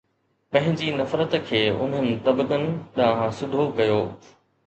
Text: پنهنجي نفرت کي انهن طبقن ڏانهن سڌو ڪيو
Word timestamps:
پنهنجي 0.53 0.87
نفرت 1.01 1.35
کي 1.49 1.59
انهن 1.73 2.09
طبقن 2.29 2.65
ڏانهن 2.97 3.35
سڌو 3.41 3.67
ڪيو 3.81 4.01